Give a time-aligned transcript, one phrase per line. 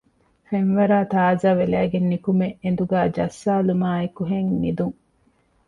[0.49, 4.95] ފެންވަރައި ތާޒާވެލައިގެން ނުކުމެ އެނދުގައި ޖައްސާލުމާއެކުހެން ނިދުން